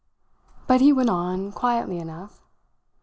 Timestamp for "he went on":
0.81-1.51